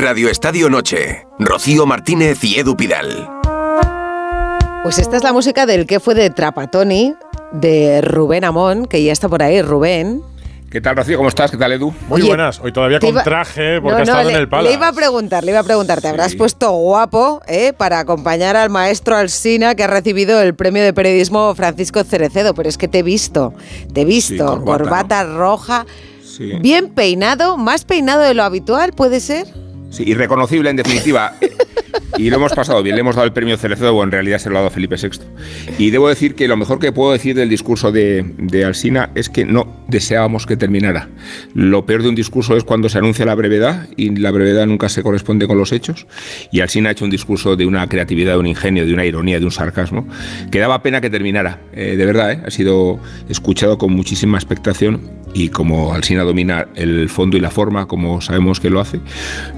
[0.00, 1.26] Radio Estadio Noche.
[1.40, 3.28] Rocío Martínez y Edu Pidal.
[4.82, 7.14] Pues esta es la música del que fue de Trapatoni,
[7.52, 9.60] de Rubén Amón, que ya está por ahí.
[9.60, 10.22] Rubén.
[10.70, 11.16] ¿Qué tal, Rocío?
[11.16, 11.50] ¿Cómo estás?
[11.50, 11.92] ¿Qué tal, Edu?
[12.08, 12.60] Muy Oye, buenas.
[12.60, 14.68] Hoy todavía con iba- traje porque No, ha estado no, en le, el Palace.
[14.68, 18.54] le iba a preguntar, le iba a preguntar, ¿te habrás puesto guapo eh, para acompañar
[18.54, 22.54] al maestro Alsina que ha recibido el premio de periodismo Francisco Cerecedo?
[22.54, 23.54] Pero es que te he visto,
[23.92, 25.86] te he visto, Sí, corbata, corbata roja,
[26.22, 26.52] Sí.
[26.60, 29.46] bien peinado, más peinado de lo habitual, ¿puede ser?
[29.90, 31.34] Sí, irreconocible en definitiva.
[32.18, 34.50] Y lo hemos pasado bien, le hemos dado el premio Cerecedo, o en realidad se
[34.50, 35.20] lo ha dado Felipe VI.
[35.78, 39.28] Y debo decir que lo mejor que puedo decir del discurso de, de Alsina es
[39.28, 41.08] que no deseábamos que terminara.
[41.54, 44.88] Lo peor de un discurso es cuando se anuncia la brevedad y la brevedad nunca
[44.88, 46.08] se corresponde con los hechos.
[46.50, 49.38] Y Alsina ha hecho un discurso de una creatividad, de un ingenio, de una ironía,
[49.38, 50.04] de un sarcasmo,
[50.50, 51.60] que daba pena que terminara.
[51.72, 52.40] Eh, de verdad, ¿eh?
[52.44, 57.86] ha sido escuchado con muchísima expectación y como Alsina domina el fondo y la forma,
[57.86, 59.00] como sabemos que lo hace,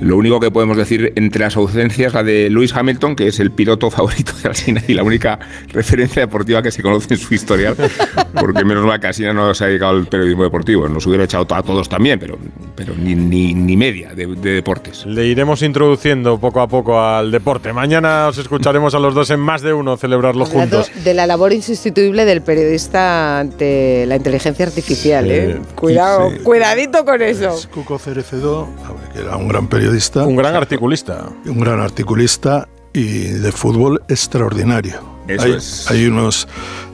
[0.00, 3.50] lo único que podemos decir entre las ausencias, la de Lewis Hamilton, que es el
[3.50, 7.76] piloto favorito de Alsina y la única referencia deportiva que se conoce en su historial,
[8.40, 11.46] porque menos mal que Alsina no se ha dedicado al periodismo deportivo, nos hubiera echado
[11.54, 12.38] a todos también, pero,
[12.74, 15.04] pero ni, ni, ni media de, de deportes.
[15.06, 17.72] Le iremos introduciendo poco a poco al deporte.
[17.72, 20.90] Mañana os escucharemos a los dos en más de uno celebrarlo juntos.
[21.04, 25.30] de la labor insustituible del periodista ante la inteligencia artificial, Sí.
[25.32, 25.60] ¿eh?
[25.74, 26.38] Cuidado, Sí.
[26.42, 27.54] cuidadito con eso.
[27.54, 28.68] Es Cuco Cerecedo,
[29.12, 31.28] que era un gran periodista, Un gran articulista.
[31.46, 32.37] un gran articulista
[32.92, 35.00] y de fútbol extraordinario.
[35.28, 35.90] Eso hay, es.
[35.90, 36.48] hay unos,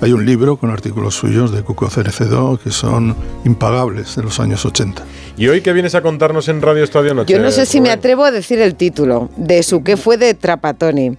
[0.00, 4.64] hay un libro con artículos suyos de Cuco Cerecedo que son impagables de los años
[4.64, 5.02] 80.
[5.36, 7.32] ¿Y hoy qué vienes a contarnos en Radio Estadio Noche?
[7.32, 10.34] Yo no sé si me atrevo a decir el título de su que fue de
[10.34, 11.16] Trapatoni.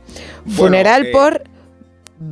[0.48, 1.44] Funeral eh, por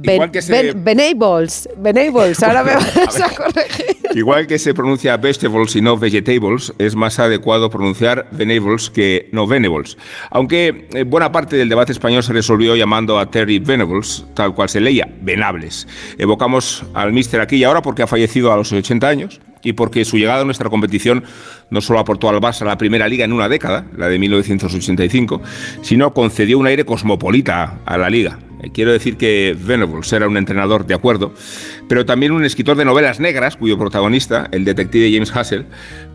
[0.03, 1.69] igual que se- Ben- Benables.
[1.77, 2.73] Benables, ahora me
[3.05, 3.97] vas a corregir.
[4.15, 9.45] Igual que se pronuncia vegetables y no vegetables, es más adecuado pronunciar venables que no
[9.45, 9.97] venables.
[10.31, 14.67] Aunque eh, buena parte del debate español se resolvió llamando a Terry Venables, tal cual
[14.69, 15.87] se leía, venables.
[16.17, 20.03] Evocamos al míster aquí y ahora porque ha fallecido a los 80 años y porque
[20.05, 21.23] su llegada a nuestra competición
[21.69, 25.41] no solo aportó al Barça la primera liga en una década, la de 1985,
[25.83, 28.39] sino concedió un aire cosmopolita a la liga.
[28.61, 31.33] Eh, Quiero decir que Venables era un entrenador de acuerdo,
[31.87, 35.65] pero también un escritor de novelas negras, cuyo protagonista, el detective James Hassel,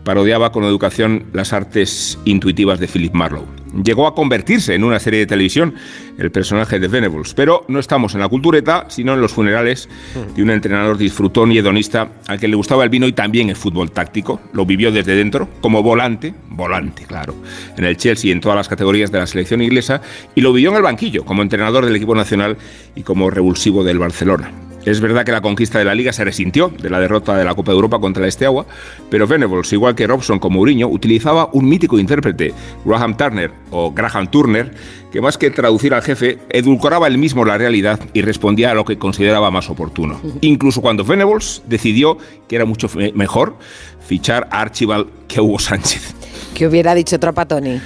[0.03, 3.64] parodiaba con educación las artes intuitivas de Philip Marlowe.
[3.83, 5.75] Llegó a convertirse en una serie de televisión
[6.17, 9.89] el personaje de Venables, pero no estamos en la cultureta, sino en los funerales
[10.35, 13.55] de un entrenador disfrutón y hedonista al que le gustaba el vino y también el
[13.55, 14.39] fútbol táctico.
[14.53, 17.35] Lo vivió desde dentro, como volante, volante, claro,
[17.77, 20.01] en el Chelsea y en todas las categorías de la selección inglesa,
[20.35, 22.57] y lo vivió en el banquillo, como entrenador del equipo nacional
[22.95, 24.64] y como revulsivo del Barcelona.
[24.85, 27.55] Es verdad que la conquista de la Liga se resintió de la derrota de la
[27.55, 28.67] Copa de Europa contra el Esteagua,
[29.09, 32.53] pero Venables, igual que Robson como Mourinho, utilizaba un mítico intérprete,
[32.85, 34.71] Graham Turner o Graham Turner,
[35.11, 38.85] que más que traducir al jefe, edulcoraba él mismo la realidad y respondía a lo
[38.85, 40.21] que consideraba más oportuno.
[40.41, 43.57] Incluso cuando Venables decidió que era mucho mejor
[44.05, 46.13] fichar a Archibald que a Hugo Sánchez.
[46.53, 47.81] ¿Qué hubiera dicho Trapatoni?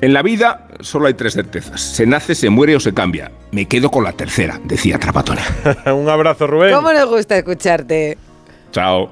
[0.00, 1.80] En la vida solo hay tres certezas.
[1.80, 3.30] Se nace, se muere o se cambia.
[3.52, 5.40] Me quedo con la tercera, decía Trapatoni.
[5.94, 6.74] Un abrazo, Rubén.
[6.74, 8.18] ¿Cómo nos gusta escucharte?
[8.72, 9.06] Chao.